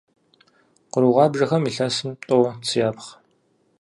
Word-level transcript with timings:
Къру 0.91 1.09
гъуабжэхэм 1.15 1.63
илъэсым 1.69 2.11
тӀэу 2.27 2.45
цы 2.65 2.75
япхъ. 2.87 3.09